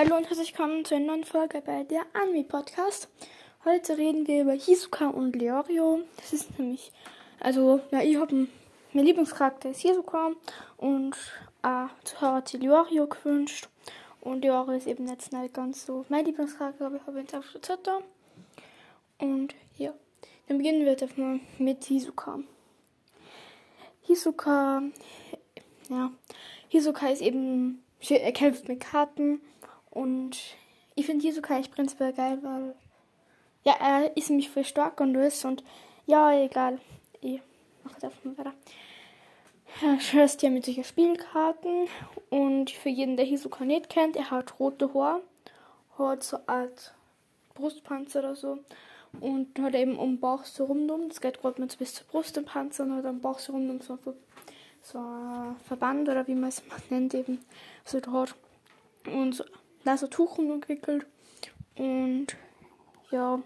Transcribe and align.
Hallo 0.00 0.16
und 0.16 0.28
herzlich 0.28 0.56
willkommen 0.56 0.84
zu 0.84 0.94
einer 0.94 1.06
neuen 1.06 1.24
Folge 1.24 1.60
bei 1.60 1.82
der 1.82 2.02
Anime 2.12 2.44
Podcast. 2.44 3.08
Heute 3.64 3.98
reden 3.98 4.28
wir 4.28 4.42
über 4.42 4.52
Hisoka 4.52 5.08
und 5.08 5.34
Leorio. 5.34 6.02
Das 6.18 6.32
ist 6.32 6.56
nämlich, 6.56 6.92
also, 7.40 7.80
ja, 7.90 8.02
ich 8.02 8.16
habe 8.16 8.46
mein 8.92 9.04
Lieblingscharakter 9.04 9.70
ist 9.70 9.80
Hisoka 9.80 10.30
und 10.76 11.16
äh, 11.64 11.86
Zuhörer 12.04 12.34
hat 12.36 12.52
Leorio 12.52 13.08
gewünscht. 13.08 13.68
Und 14.20 14.42
Leorio 14.42 14.76
ist 14.76 14.86
eben 14.86 15.08
jetzt 15.08 15.32
nicht 15.32 15.54
ganz 15.54 15.84
so 15.84 16.04
mein 16.08 16.24
Lieblingscharakter, 16.24 16.86
aber 16.86 16.94
ich 16.98 17.02
habe 17.08 17.18
jetzt 17.18 17.34
auf 17.34 17.46
Twitter. 17.60 18.00
Und 19.18 19.56
ja, 19.78 19.92
dann 20.46 20.58
beginnen 20.58 20.84
wir 20.84 20.92
jetzt 20.92 21.18
mal 21.18 21.40
mit 21.58 21.82
Hisoka. 21.86 22.38
Hisoka, 24.02 24.80
ja, 25.88 26.12
Hisoka 26.68 27.08
ist 27.08 27.20
eben, 27.20 27.82
er 28.08 28.30
kämpft 28.30 28.68
mit 28.68 28.78
Karten 28.78 29.40
und 29.90 30.38
ich 30.94 31.06
finde 31.06 31.26
Hisoka 31.26 31.58
echt 31.58 31.74
prinzipiell 31.74 32.12
geil, 32.12 32.38
weil 32.42 32.74
ja, 33.64 33.74
er 33.80 34.16
ist 34.16 34.30
nämlich 34.30 34.50
voll 34.50 34.64
stark 34.64 35.00
und 35.00 35.16
alles 35.16 35.44
und 35.44 35.62
ja, 36.06 36.32
egal. 36.32 36.80
Ich 37.20 37.40
mache 37.84 37.94
jetzt 37.94 38.04
einfach 38.04 38.24
mal 38.24 38.38
weiter. 38.38 38.54
Er 39.82 40.00
schießt 40.00 40.42
ja 40.42 40.50
mit 40.50 40.64
solchen 40.64 40.84
Spielkarten 40.84 41.86
und 42.30 42.70
für 42.70 42.88
jeden, 42.88 43.16
der 43.16 43.26
Hisoka 43.26 43.64
nicht 43.64 43.90
kennt, 43.90 44.16
er 44.16 44.30
hat 44.30 44.58
rote 44.58 44.92
Haare, 44.94 45.22
hat 45.98 46.22
so 46.22 46.38
Art 46.46 46.94
Brustpanzer 47.54 48.20
oder 48.20 48.36
so 48.36 48.58
und 49.20 49.58
hat 49.60 49.74
eben 49.74 49.96
um 49.96 50.12
den 50.12 50.20
Bauch 50.20 50.44
so 50.44 50.64
rundum, 50.64 51.08
das 51.08 51.20
geht 51.20 51.40
gerade 51.40 51.64
bis 51.78 51.94
zur 51.94 52.06
Brust 52.06 52.36
im 52.36 52.44
Panzer 52.44 52.84
und 52.84 52.96
hat 52.96 53.04
am 53.04 53.20
Bauch 53.20 53.38
so 53.38 53.52
rundum 53.52 53.80
so, 53.80 53.98
so 54.82 54.98
ein 54.98 55.56
Verband 55.66 56.08
oder 56.08 56.26
wie 56.26 56.34
man 56.34 56.48
es 56.48 56.62
nennt 56.90 57.14
eben, 57.14 57.44
so 57.84 57.98
hat. 57.98 58.34
Und 59.06 59.34
so 59.34 59.44
so 59.96 60.06
Tuch 60.06 60.38
umgewickelt. 60.38 61.06
Und 61.76 62.36
ja, 63.10 63.40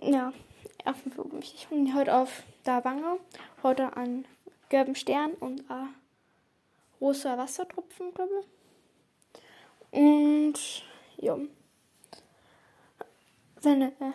ja, 0.00 0.32
wichtig. 1.32 1.66
Und 1.70 1.94
heute 1.94 2.14
auf 2.14 2.42
der 2.64 2.84
Wange 2.84 3.18
er 3.80 3.96
einen 3.96 4.26
gelben 4.68 4.94
Stern 4.94 5.32
und 5.34 5.68
ein 5.70 5.94
rosa 7.00 7.36
Wassertropfen, 7.38 8.12
glaube 8.14 8.40
ich. 8.40 8.46
Und 9.90 10.84
ja, 11.18 11.38
seine 13.60 13.92
äh, 14.00 14.12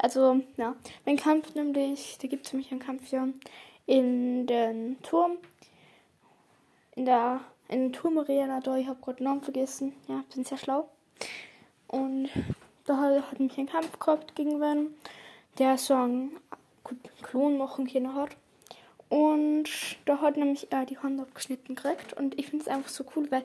also 0.00 0.40
ja, 0.56 0.74
mein 1.04 1.16
Kampf 1.16 1.54
nämlich, 1.54 2.18
da 2.20 2.28
gibt 2.28 2.46
es 2.46 2.52
nämlich 2.52 2.70
einen 2.70 2.80
Kampf 2.80 3.10
ja 3.10 3.28
in 3.86 4.46
den 4.46 5.00
Turm, 5.02 5.38
in 6.94 7.06
der 7.06 7.40
in 7.70 7.92
Turmarena 7.92 8.60
da, 8.60 8.76
ich 8.76 8.88
habe 8.88 9.00
gerade 9.00 9.18
den 9.18 9.24
Namen 9.24 9.42
vergessen. 9.42 9.92
Ja, 10.08 10.24
bin 10.34 10.44
sehr 10.44 10.58
schlau. 10.58 10.88
Und 11.86 12.28
da 12.84 12.96
hat, 12.96 13.30
hat 13.30 13.40
mich 13.40 13.56
ein 13.58 13.66
Kampf 13.66 13.98
gehabt 13.98 14.34
gegen 14.34 14.60
wen, 14.60 14.94
der 15.58 15.78
so 15.78 15.94
einen 15.94 16.36
Klon 17.22 17.58
machen 17.58 17.86
können 17.86 18.14
hat. 18.14 18.30
Und 19.08 19.68
da 20.04 20.20
hat 20.20 20.36
nämlich 20.36 20.68
er 20.70 20.84
die 20.86 20.98
Hand 20.98 21.20
abgeschnitten 21.20 21.74
gekriegt. 21.74 22.12
Und 22.12 22.38
ich 22.38 22.48
finde 22.48 22.64
es 22.64 22.68
einfach 22.68 22.90
so 22.90 23.04
cool, 23.14 23.30
weil 23.30 23.44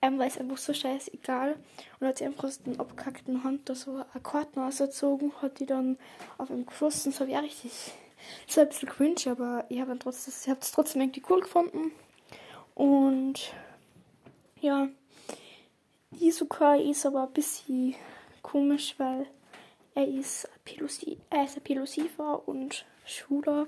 er 0.00 0.16
war 0.18 0.26
es 0.26 0.38
einfach 0.38 0.58
so 0.58 0.74
scheißegal. 0.74 1.56
Und 2.00 2.06
hat 2.06 2.18
sie 2.18 2.26
einfach 2.26 2.44
aus 2.44 2.62
den 2.62 2.78
abgehackten 2.78 3.44
Hand 3.44 3.68
da 3.68 3.74
so 3.74 3.92
eine 4.12 4.22
Karten 4.22 4.60
ausgezogen, 4.60 5.32
hat 5.40 5.58
die 5.58 5.66
dann 5.66 5.98
auf 6.36 6.50
ihm 6.50 6.66
geschossen. 6.66 7.12
So 7.12 7.20
habe 7.20 7.32
ich 7.32 7.38
richtig 7.38 7.92
so 8.46 8.60
ein 8.60 8.68
bisschen 8.68 8.88
gewünscht, 8.88 9.26
aber 9.26 9.64
ich 9.68 9.80
habe 9.80 9.98
es 10.08 10.72
trotzdem 10.72 11.02
irgendwie 11.02 11.22
cool 11.28 11.40
gefunden. 11.40 11.92
Und 12.74 13.52
ja, 14.60 14.88
Isuka 16.20 16.74
ist 16.76 17.06
aber 17.06 17.24
ein 17.24 17.32
bisschen 17.32 17.94
komisch, 18.42 18.94
weil 18.98 19.26
er 19.94 20.08
ist 20.08 20.48
Pelosi, 20.64 21.18
er 21.30 22.48
und 22.48 22.84
Schüler. 23.04 23.66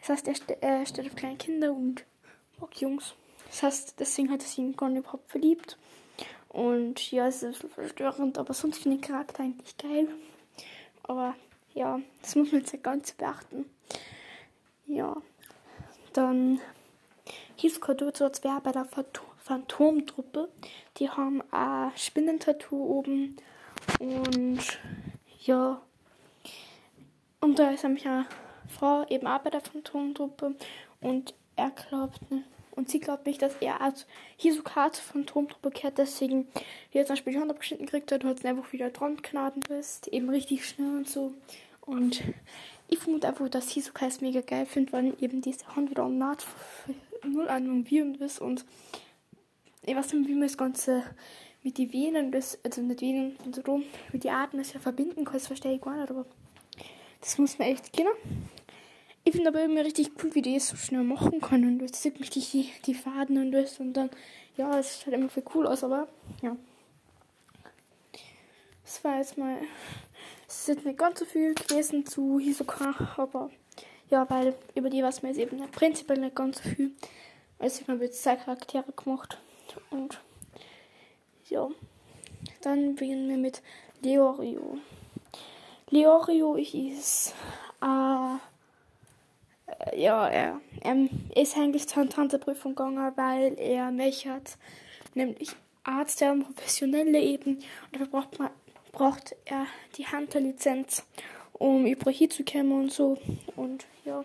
Das 0.00 0.10
heißt, 0.10 0.28
er, 0.28 0.34
st 0.34 0.50
er 0.60 0.86
steht 0.86 1.06
auf 1.06 1.16
kleine 1.16 1.36
Kinder 1.36 1.72
und 1.72 2.04
mag 2.60 2.80
Jungs. 2.80 3.14
Das 3.48 3.62
heißt, 3.62 3.94
deswegen 3.98 4.30
hat 4.30 4.42
er 4.42 4.46
sich 4.46 4.76
gar 4.76 4.88
nicht 4.88 5.00
überhaupt 5.00 5.30
verliebt. 5.30 5.76
Und 6.48 7.10
ja, 7.12 7.26
es 7.26 7.36
ist 7.36 7.44
ein 7.44 7.50
bisschen 7.52 7.70
verstörend, 7.70 8.38
aber 8.38 8.54
sonst 8.54 8.78
finde 8.78 8.96
ich 8.96 9.02
den 9.02 9.10
Charakter 9.10 9.42
eigentlich 9.42 9.76
geil. 9.76 10.08
Aber 11.02 11.34
ja, 11.74 12.00
das 12.22 12.36
muss 12.36 12.52
man 12.52 12.60
jetzt 12.60 12.72
nicht 12.72 12.84
ganz 12.84 13.12
beachten. 13.12 13.64
Ja, 14.86 15.16
dann 16.12 16.60
Tut 17.60 18.16
so, 18.16 18.24
als 18.24 18.42
wäre 18.42 18.60
bei 18.62 18.72
der 18.72 18.86
Phantomtruppe. 19.42 20.48
Die 20.96 21.10
haben 21.10 21.42
ein 21.50 21.92
Spinnentattoo 21.94 22.98
oben. 22.98 23.36
Und 23.98 24.60
ja. 25.40 25.82
Und 27.40 27.58
da 27.58 27.70
ist 27.70 27.82
nämlich 27.82 28.06
eine 28.06 28.26
Frau 28.68 29.06
eben 29.08 29.26
auch 29.26 29.40
bei 29.40 29.50
der 29.50 29.60
Phantomtruppe. 29.60 30.54
Und 31.00 31.34
er 31.56 31.70
glaubt, 31.70 32.30
ne, 32.30 32.44
und 32.72 32.88
sie 32.88 33.00
glaubt 33.00 33.26
nicht, 33.26 33.42
dass 33.42 33.56
er 33.60 33.82
als 33.82 34.06
Hisoka 34.36 34.90
zur 34.92 35.04
Phantomtruppe 35.04 35.70
kehrt. 35.70 35.98
Deswegen, 35.98 36.48
wie 36.92 36.98
er 36.98 37.04
zum 37.04 37.14
Beispiel 37.14 37.34
die 37.34 37.40
Hand 37.40 37.50
abgeschnitten 37.50 37.86
kriegt, 37.86 38.10
hat 38.10 38.24
er 38.24 38.50
einfach 38.50 38.72
wieder 38.72 38.90
dran 38.90 39.18
gnaden 39.18 39.62
bist. 39.68 40.08
Eben 40.08 40.30
richtig 40.30 40.66
schnell 40.66 40.96
und 40.96 41.08
so. 41.08 41.34
Und 41.82 42.22
ich 42.88 42.98
vermute 42.98 43.28
einfach, 43.28 43.48
dass 43.48 43.70
Hisoka 43.70 44.06
es 44.06 44.20
mega 44.20 44.40
geil 44.40 44.64
findet, 44.64 44.92
weil 44.92 45.14
eben 45.20 45.42
diese 45.42 45.76
Hand 45.76 45.90
wieder 45.90 46.06
umnaht 46.06 46.46
null 47.24 47.48
Ahnung, 47.48 47.84
wie 47.88 48.02
und 48.02 48.20
was. 48.20 48.38
Und 48.38 48.64
ich 49.82 49.94
weiß 49.94 50.12
nicht, 50.12 50.28
wie 50.28 50.34
man 50.34 50.42
das 50.42 50.58
Ganze 50.58 51.02
mit 51.62 51.78
den 51.78 51.92
Venen, 51.92 52.32
das, 52.32 52.58
also 52.64 52.80
nicht 52.82 53.00
Venen 53.00 53.36
und 53.44 53.54
so 53.54 53.62
rum, 53.62 53.84
mit 54.12 54.24
den 54.24 54.32
Arten 54.32 54.58
das 54.58 54.72
ja 54.72 54.80
verbinden 54.80 55.24
kann, 55.24 55.34
das 55.34 55.46
verstehe 55.46 55.74
ich 55.74 55.80
gar 55.80 55.96
nicht, 55.96 56.10
aber 56.10 56.26
das 57.20 57.38
muss 57.38 57.58
man 57.58 57.68
echt 57.68 57.92
kennen. 57.92 58.12
Ich 59.24 59.32
finde 59.34 59.50
aber 59.50 59.62
immer 59.62 59.84
richtig 59.84 60.12
cool, 60.22 60.34
wie 60.34 60.42
die 60.42 60.56
es 60.56 60.68
so 60.68 60.76
schnell 60.76 61.04
machen 61.04 61.40
können. 61.40 61.78
Das 61.78 62.02
sieht 62.02 62.18
mich 62.18 62.30
die, 62.30 62.70
die 62.86 62.94
Faden 62.94 63.36
und 63.36 63.52
das 63.52 63.78
und 63.78 63.92
dann, 63.92 64.10
ja, 64.56 64.78
es 64.78 65.02
schaut 65.02 65.12
immer 65.12 65.28
viel 65.28 65.44
cool 65.54 65.66
aus, 65.66 65.84
aber 65.84 66.08
ja. 66.42 66.56
Das 68.82 69.04
war 69.04 69.18
jetzt 69.18 69.36
mal, 69.36 69.58
es 70.48 70.60
ist 70.60 70.68
jetzt 70.68 70.86
nicht 70.86 70.98
ganz 70.98 71.20
so 71.20 71.26
viel 71.26 71.54
gewesen 71.54 72.06
zu 72.06 72.40
Hisoka, 72.40 73.12
aber 73.18 73.50
ja, 74.10 74.28
weil 74.28 74.54
über 74.74 74.90
die 74.90 75.02
was 75.02 75.22
mir 75.22 75.28
jetzt 75.28 75.38
eben 75.38 75.58
prinzipiell 75.70 76.18
nicht 76.18 76.36
ganz 76.36 76.62
so 76.62 76.68
viel. 76.68 76.92
Also 77.58 77.82
ich 77.82 77.88
habe 77.88 78.04
jetzt 78.04 78.22
zwei 78.22 78.36
Charaktere 78.36 78.92
gemacht. 78.92 79.38
Und 79.90 80.20
ja. 81.48 81.68
Dann 82.62 82.94
beginnen 82.94 83.28
wir 83.28 83.36
mit 83.36 83.62
Leorio. 84.02 84.78
Leorio 85.90 86.54
ist 86.54 87.34
äh, 87.82 88.36
ja, 89.96 90.28
er, 90.28 90.60
er 90.80 91.08
ist 91.34 91.56
eigentlich 91.56 91.88
zur 91.88 92.08
Tanzprüfung 92.08 92.74
gegangen, 92.74 93.12
weil 93.16 93.58
er 93.58 93.90
mich 93.90 94.26
hat, 94.26 94.56
nämlich 95.14 95.50
Arzt, 95.84 96.20
der 96.20 96.34
professionelle 96.34 97.20
eben. 97.20 97.56
Und 97.56 97.64
dafür 97.92 98.06
braucht, 98.06 98.38
man, 98.38 98.50
braucht 98.92 99.36
er 99.44 99.66
die 99.96 100.06
Hunter-Lizenz 100.06 101.04
um 101.60 101.84
über 101.84 102.10
hier 102.10 102.30
zu 102.30 102.42
kommen 102.42 102.72
und 102.72 102.92
so. 102.92 103.18
Und 103.54 103.86
ja, 104.06 104.24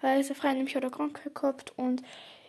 weil 0.00 0.22
der 0.22 0.34
Freund 0.34 0.56
nämlich 0.56 0.74
hat 0.74 0.82
eine 0.82 0.90
Krankheit 0.90 1.34
gehabt 1.34 1.72
und 1.76 2.02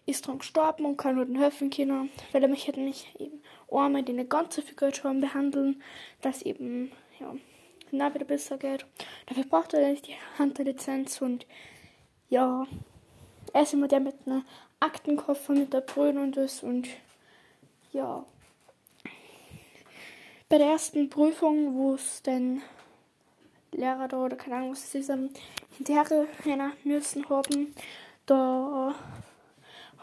ist 0.07 0.27
dran 0.27 0.39
gestorben 0.39 0.85
und 0.85 0.97
kann 0.97 1.15
nur 1.15 1.25
den 1.25 1.37
helfen 1.37 1.69
können, 1.69 2.09
weil 2.31 2.41
er 2.41 2.49
mich 2.49 2.67
hätte 2.67 2.79
mich 2.79 3.07
eben 3.19 3.41
einmal 3.71 4.03
eine 4.05 4.25
ganze 4.25 4.63
Figur 4.63 4.93
schon 4.93 5.21
behandeln, 5.21 5.81
dass 6.21 6.41
eben, 6.41 6.91
ja, 7.19 7.33
na 7.91 8.13
wieder 8.13 8.25
besser 8.25 8.57
geht. 8.57 8.85
Dafür 9.27 9.45
braucht 9.45 9.75
er 9.75 9.93
die 9.93 10.15
Hunter-Lizenz 10.39 11.21
und 11.21 11.45
ja, 12.29 12.65
er 13.53 13.61
ist 13.61 13.73
immer 13.73 13.87
der 13.87 13.99
mit 13.99 14.15
einem 14.25 14.43
Aktenkoffer 14.79 15.53
mit 15.53 15.71
der 15.73 15.81
Brühe 15.81 16.09
und 16.09 16.35
das 16.35 16.63
und 16.63 16.87
ja. 17.91 18.25
Bei 20.49 20.57
der 20.57 20.67
ersten 20.67 21.07
Prüfung, 21.09 21.75
wo 21.75 21.93
es 21.93 22.23
dann 22.23 22.63
Lehrer 23.77 24.07
da 24.07 24.17
oder 24.17 24.35
keine 24.35 24.57
Ahnung, 24.57 24.71
was 24.71 24.91
sie 24.91 24.99
ähm, 24.99 25.29
hinterher 25.77 26.25
müssen 26.83 27.27
haben. 27.29 27.75
Da 28.25 28.95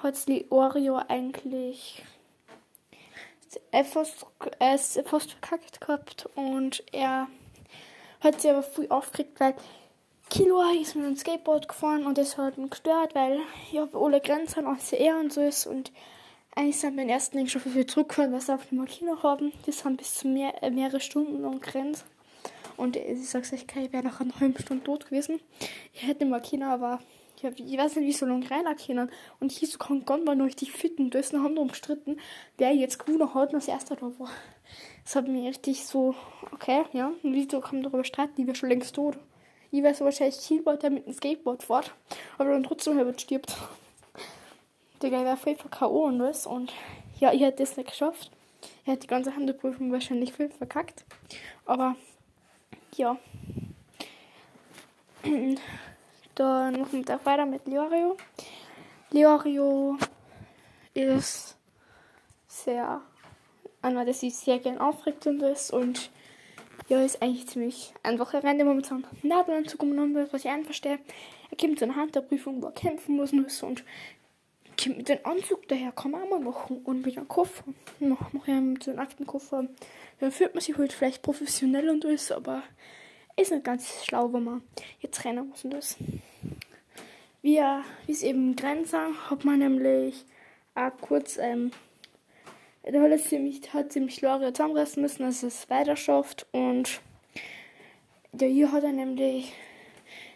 hat 0.02 0.28
die 0.28 0.46
Oreo 0.50 1.00
eigentlich 1.08 2.02
fast, 3.84 4.26
äh, 4.58 4.76
fast 4.76 5.32
verkackt 5.32 5.81
gehabt 5.81 6.28
und 6.34 6.82
er 6.93 7.28
hat 8.20 8.40
sich 8.40 8.50
aber 8.50 8.62
früh 8.62 8.87
aufgeregt, 8.88 9.40
weil 9.40 9.55
Kilo 10.28 10.62
ist 10.81 10.94
mit 10.94 11.06
dem 11.06 11.16
Skateboard 11.16 11.69
gefahren 11.69 12.06
und 12.06 12.16
das 12.16 12.38
hat 12.38 12.56
ihn 12.56 12.70
gestört, 12.70 13.14
weil 13.14 13.40
ja 13.73 13.88
alle 13.93 14.20
Grenzen 14.20 14.66
außer 14.66 14.96
er 14.96 15.19
und 15.19 15.32
so 15.32 15.40
ist 15.40 15.66
und 15.66 15.90
eigentlich 16.55 16.78
sind 16.78 16.96
wir 16.96 17.05
den 17.05 17.11
ersten 17.11 17.38
Ding 17.38 17.46
schon 17.46 17.62
viel 17.62 17.87
zurückgefahren, 17.87 18.32
weil 18.32 18.40
sie 18.40 18.55
auf 18.55 18.66
dem 18.66 18.84
Kino 18.84 19.23
haben. 19.23 19.52
Das 19.66 19.84
haben 19.84 19.96
bis 19.96 20.14
zu 20.14 20.28
mehr, 20.28 20.62
äh, 20.62 20.70
mehrere 20.70 21.00
Stunden 21.00 21.43
lang 21.43 21.61
Grenzen. 21.61 22.05
Und 22.81 22.97
ich 22.97 23.29
sag's 23.29 23.53
euch, 23.53 23.67
ich 23.77 23.93
wäre 23.93 24.03
nach 24.03 24.21
einer 24.21 24.41
halben 24.41 24.59
Stunde 24.59 24.82
tot 24.82 25.05
gewesen. 25.05 25.38
Ich 25.93 26.06
hätte 26.06 26.25
mal 26.25 26.41
China, 26.41 26.73
aber 26.73 26.99
ich, 27.37 27.44
hab, 27.44 27.59
ich 27.61 27.77
weiß 27.77 27.97
nicht, 27.97 28.06
wie 28.06 28.12
so 28.12 28.25
lange 28.25 28.50
reinlackieren. 28.50 29.11
Und 29.38 29.53
hieß 29.53 29.73
so 29.73 29.79
kann 29.79 30.06
gar 30.06 30.17
nicht 30.17 30.43
richtig 30.43 30.73
fitten. 30.73 31.11
Da 31.11 31.19
ist 31.19 31.35
noch 31.35 31.44
umstritten, 31.44 32.17
wer 32.56 32.73
jetzt 32.73 32.99
gewonnen 32.99 33.35
hat, 33.35 33.55
als 33.55 33.69
erster 33.69 33.97
da 33.97 34.06
war. 34.19 34.31
Das 35.05 35.15
hat 35.15 35.29
mir 35.29 35.50
richtig 35.50 35.85
so, 35.85 36.15
okay, 36.53 36.85
ja. 36.94 37.09
Und 37.23 37.35
wieso 37.35 37.61
kann 37.61 37.77
man 37.77 37.82
darüber 37.82 38.03
streiten? 38.03 38.37
Die 38.37 38.47
wäre 38.47 38.56
schon 38.56 38.71
längst 38.71 38.94
tot. 38.94 39.19
Ich 39.71 39.83
wäre 39.83 39.94
so 39.94 40.06
wahrscheinlich 40.06 40.41
Zielboard, 40.41 40.83
der 40.83 40.91
mit 40.91 41.06
dem 41.06 41.12
Skateboard 41.12 41.62
fährt, 41.62 41.94
aber 42.38 42.50
dann 42.50 42.62
trotzdem 42.62 42.97
halber 42.97 43.17
stirbt. 43.19 43.56
Der 45.03 45.11
wäre 45.11 45.37
voll 45.37 45.55
K.O. 45.55 46.06
und 46.06 46.19
was. 46.21 46.47
Und 46.47 46.73
ja, 47.21 47.31
ich 47.33 47.43
hätte 47.43 47.62
das 47.62 47.76
nicht 47.76 47.91
geschafft. 47.91 48.31
Ich 48.62 48.87
hätte 48.87 49.03
die 49.03 49.06
ganze 49.06 49.37
Handelprüfung 49.37 49.93
wahrscheinlich 49.93 50.33
voll 50.33 50.49
verkackt. 50.49 51.05
Aber 51.67 51.94
ja. 52.96 53.16
Dann 56.34 56.81
machen 56.81 57.06
wir 57.06 57.20
weiter 57.25 57.46
mit 57.46 57.66
Leorio. 57.66 58.16
Leorio 59.10 59.98
ist 60.94 61.56
sehr 62.46 63.02
einer, 63.82 64.04
der 64.04 64.14
sich 64.14 64.37
sehr 64.37 64.58
gern 64.58 64.78
aufregt 64.78 65.26
und 65.26 65.42
ist 65.42 65.72
und 65.72 66.10
ja, 66.88 67.02
ist 67.02 67.22
eigentlich 67.22 67.46
ziemlich 67.46 67.94
einfach. 68.02 68.34
Er 68.34 68.42
rennt 68.42 68.60
immer 68.60 68.75
mit 68.75 68.87
seinem 68.87 69.04
Nadelanzug 69.22 69.82
umeinander, 69.82 70.26
was 70.32 70.44
ich 70.44 70.50
verstehe. 70.64 70.98
Er 71.50 71.56
kommt 71.56 71.78
zu 71.78 71.84
einer 71.84 71.96
Handprüfung, 71.96 72.62
wo 72.62 72.66
er 72.66 72.72
kämpfen 72.72 73.16
muss 73.16 73.32
und 73.62 73.84
kommt 74.82 74.99
mit 74.99 75.09
dem 75.09 75.19
Anzug 75.25 75.69
daher, 75.69 75.93
kann 75.93 76.11
man 76.11 76.23
auch 76.23 76.31
mal 76.31 76.41
machen. 76.41 76.81
Und 76.85 77.05
mit 77.05 77.17
einem 77.17 77.29
Koffer. 77.29 77.65
Mach 77.99 78.47
ja 78.47 78.61
mit 78.61 78.82
so 78.82 78.91
einem 78.91 79.00
Aktenkoffer. 79.00 79.67
Dann 80.21 80.32
fühlt 80.32 80.55
man 80.55 80.62
sich 80.62 80.77
halt 80.77 80.93
vielleicht 80.93 81.23
professionell 81.23 81.88
und 81.91 82.05
alles, 82.05 82.32
aber 82.32 82.62
ist 83.37 83.53
nicht 83.53 83.65
ganz 83.65 84.05
schlau, 84.05 84.32
wenn 84.32 84.44
man 84.44 84.62
jetzt 85.00 85.25
rennen 85.25 85.49
muss 85.49 85.65
und 85.65 85.71
das. 85.71 85.97
Wie 87.43 87.59
es 88.06 88.23
eben 88.23 88.55
Grenzen 88.55 89.31
hat 89.31 89.44
man 89.44 89.61
nämlich 89.61 90.27
auch 90.75 90.93
kurz 91.00 91.38
ähm, 91.38 91.71
der 92.85 93.03
hat 93.03 93.21
ziemlich, 93.21 93.73
hat 93.73 93.93
ziemlich 93.93 94.21
Lore 94.23 94.53
zusammenreißen 94.53 95.03
müssen, 95.03 95.23
dass 95.23 95.43
es 95.43 95.69
weiter 95.69 95.97
schafft. 95.97 96.47
Und 96.53 97.00
der 98.33 98.49
hier 98.49 98.73
hat 98.73 98.85
er 98.85 98.93
nämlich, 98.93 99.53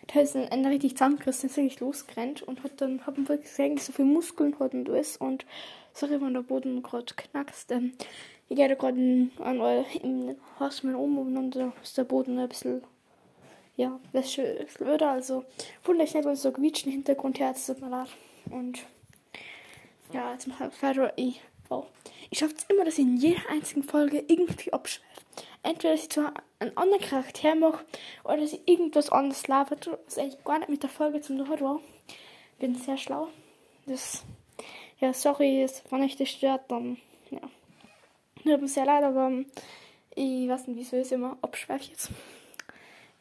da 0.06 0.20
ist 0.20 0.36
ein 0.36 0.50
Ende 0.50 0.70
richtig 0.70 0.96
zusammengerissen, 0.96 1.48
ist 1.48 1.56
wirklich 1.56 1.80
losgerannt 1.80 2.42
und 2.42 2.62
hat 2.62 2.80
dann, 2.80 3.06
hat 3.06 3.16
wirklich 3.16 3.48
gesehen, 3.48 3.78
so 3.78 3.92
viele 3.92 4.08
Muskeln 4.08 4.58
hat 4.58 4.74
und 4.74 4.88
alles. 4.88 5.16
Und 5.16 5.46
sorry, 5.92 6.20
wenn 6.20 6.34
der 6.34 6.42
Boden 6.42 6.82
gerade 6.82 7.14
knackst. 7.14 7.70
Ähm, 7.72 7.92
ich 8.48 8.56
gehe 8.56 8.68
da 8.68 8.74
gerade 8.74 9.28
an 9.38 9.60
euer, 9.60 9.84
im 10.02 10.36
Haus 10.60 10.82
mit 10.82 10.94
um 10.94 11.18
und 11.18 11.54
dann 11.54 11.72
ist 11.82 11.96
der 11.96 12.04
Boden 12.04 12.38
ein 12.38 12.48
bisschen, 12.48 12.82
ja, 13.76 13.98
bisschen 14.12 14.66
blöder. 14.78 15.12
Also, 15.12 15.44
wundert 15.84 16.14
nicht, 16.14 16.24
weil 16.26 16.36
so 16.36 16.52
quietschen 16.52 16.92
Hintergrund 16.92 17.40
her, 17.40 17.54
tut 17.54 17.80
mir 17.80 17.88
leid. 17.88 18.08
Und, 18.50 18.80
ja, 20.12 20.36
mal 20.46 20.70
weiter. 20.80 21.12
Ich, 21.16 21.40
oh. 21.70 21.86
Ich 22.30 22.38
schaffe 22.38 22.54
es 22.56 22.64
immer, 22.64 22.84
dass 22.84 22.98
ich 22.98 23.04
in 23.04 23.16
jeder 23.16 23.48
einzigen 23.48 23.82
Folge 23.82 24.24
irgendwie 24.26 24.72
abschweife. 24.72 25.22
Entweder, 25.62 25.94
dass 25.94 26.02
ich 26.02 26.10
zwar 26.10 26.34
einen 26.58 26.76
anderen 26.76 27.02
Charakter 27.02 27.54
mache 27.54 27.84
oder 28.24 28.38
dass 28.38 28.52
ich 28.52 28.66
irgendwas 28.66 29.10
anderes 29.10 29.46
labert, 29.46 29.88
was 30.06 30.18
eigentlich 30.18 30.42
gar 30.44 30.58
nicht 30.58 30.68
mit 30.68 30.82
der 30.82 30.90
Folge 30.90 31.20
zum 31.20 31.38
tun 31.38 31.60
war. 31.60 31.80
Bin 32.58 32.74
sehr 32.74 32.96
schlau. 32.96 33.28
Das, 33.86 34.24
ja, 35.00 35.12
sorry, 35.12 35.66
wenn 35.90 36.02
euch 36.02 36.16
das 36.16 36.28
stört, 36.28 36.70
dann, 36.70 36.98
ja. 37.30 37.40
Tut 38.42 38.60
mir 38.60 38.68
sehr 38.68 38.84
leid, 38.84 39.04
aber 39.04 39.30
ich 40.14 40.48
weiß 40.48 40.66
nicht, 40.66 40.78
wieso 40.78 40.96
ich 40.96 41.02
es 41.02 41.12
immer 41.12 41.38
abschweife 41.40 41.90
jetzt. 41.90 42.10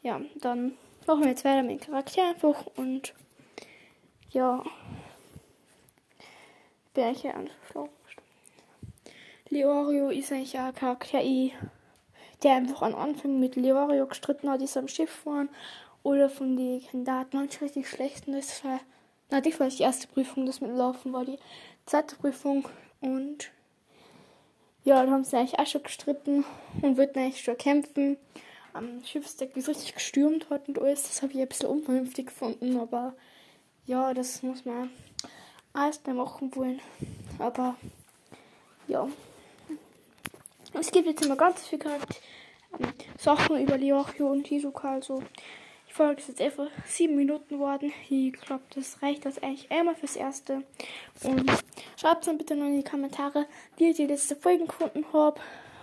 Ja, 0.02 0.20
dann 0.36 0.76
machen 1.06 1.22
wir 1.22 1.30
jetzt 1.30 1.44
weiter 1.44 1.62
mit 1.62 1.80
dem 1.80 1.86
Charakter 1.86 2.28
einfach 2.28 2.66
und 2.76 3.14
ja, 4.30 4.62
bin 6.92 7.08
ich 7.08 7.22
hier 7.22 7.34
einfach 7.34 7.54
schlau. 7.70 7.88
Leorio 9.50 10.08
ist 10.08 10.32
eigentlich 10.32 10.58
ein 10.58 10.74
Charakter, 10.74 11.20
der 12.42 12.52
einfach 12.52 12.82
am 12.82 12.94
Anfang 12.94 13.38
mit 13.38 13.56
Leorio 13.56 14.06
gestritten 14.06 14.48
hat, 14.48 14.62
ist 14.62 14.76
am 14.76 14.88
Schiff 14.88 15.26
waren. 15.26 15.50
Oder 16.02 16.28
von 16.28 16.56
den 16.56 16.82
Kandidaten 16.84 17.36
manchmal 17.36 17.68
richtig 17.68 17.88
schlecht. 17.88 18.26
Und 18.26 18.34
das 18.34 18.64
war, 18.64 18.80
na, 19.30 19.40
das 19.40 19.60
war 19.60 19.68
die 19.68 19.82
erste 19.82 20.06
Prüfung, 20.08 20.46
das 20.46 20.60
mit 20.60 20.70
Laufen 20.70 21.12
war 21.12 21.24
die 21.24 21.38
zweite 21.86 22.16
Prüfung. 22.16 22.68
Und 23.00 23.50
ja, 24.84 25.04
da 25.04 25.10
haben 25.10 25.24
sie 25.24 25.36
eigentlich 25.36 25.58
auch 25.58 25.66
schon 25.66 25.82
gestritten 25.82 26.44
und 26.82 26.96
wollten 26.96 27.18
eigentlich 27.18 27.42
schon 27.42 27.56
kämpfen. 27.56 28.16
Am 28.72 29.04
Schiffsdeck, 29.04 29.56
es 29.56 29.68
richtig 29.68 29.94
gestürmt 29.94 30.50
hat 30.50 30.68
und 30.68 30.78
alles. 30.78 31.04
Das 31.04 31.22
habe 31.22 31.32
ich 31.32 31.40
ein 31.40 31.48
bisschen 31.48 31.68
unvernünftig 31.68 32.26
gefunden, 32.26 32.78
aber 32.78 33.14
ja, 33.86 34.12
das 34.14 34.42
muss 34.42 34.64
man 34.64 34.90
alles 35.72 36.00
mehr 36.04 36.14
machen 36.14 36.54
wollen. 36.56 36.80
Aber 37.38 37.76
ja. 38.88 39.06
Es 40.94 41.02
gibt 41.02 41.08
jetzt 41.08 41.26
immer 41.26 41.34
ganz 41.34 41.66
viele 41.66 41.86
ähm, 41.86 42.92
Sachen 43.18 43.60
über 43.60 43.76
Liochio 43.76 44.30
und 44.30 44.46
Hisoka. 44.46 44.92
Also, 44.92 45.24
die 45.88 45.92
Folge 45.92 46.20
ist 46.20 46.28
jetzt 46.28 46.40
einfach 46.40 46.68
sieben 46.86 47.16
Minuten 47.16 47.56
geworden. 47.56 47.92
Ich 48.08 48.32
glaube, 48.34 48.62
das 48.76 49.02
reicht 49.02 49.26
das 49.26 49.42
eigentlich 49.42 49.72
einmal 49.72 49.96
fürs 49.96 50.14
Erste. 50.14 50.62
Und 51.24 51.50
schreibt 52.00 52.28
dann 52.28 52.38
bitte 52.38 52.54
noch 52.54 52.66
in 52.66 52.76
die 52.76 52.88
Kommentare, 52.88 53.46
wie 53.76 53.88
ihr 53.88 53.94
die 53.94 54.06
letzte 54.06 54.36
Folge 54.36 54.66
gefunden 54.66 55.04
habt. 55.12 55.40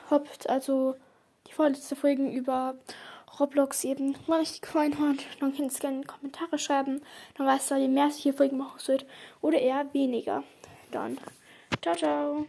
habt 0.10 0.50
also 0.50 0.96
die 1.46 1.52
vorletzte 1.52 1.98
Folge 1.98 2.30
über 2.30 2.76
Roblox 3.38 3.84
eben 3.84 4.16
wenn 4.28 4.36
euch 4.36 4.54
die 4.54 4.62
gefallen 4.62 4.98
hat, 4.98 5.26
dann 5.42 5.54
könnt 5.54 5.60
ihr 5.60 5.66
es 5.66 5.80
gerne 5.80 5.98
in 5.98 6.02
die 6.04 6.08
Kommentare 6.08 6.58
schreiben. 6.58 7.02
Dann 7.38 7.48
weiß 7.48 7.72
ihr, 7.72 7.80
je 7.80 7.88
mehr 7.90 8.08
hier 8.08 8.34
Folgen 8.34 8.58
machen 8.58 8.80
sollt 8.80 9.06
oder 9.42 9.60
eher 9.60 9.94
weniger. 9.94 10.46
Dann, 10.90 11.18
ciao, 11.82 11.96
ciao. 11.98 12.46